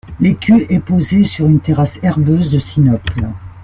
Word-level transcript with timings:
L'écu 0.19 0.65
est 0.67 0.79
posé 0.79 1.23
sur 1.25 1.45
une 1.45 1.59
terrasse 1.59 1.99
herbeuse 2.01 2.49
de 2.49 2.57
Sinople. 2.57 3.23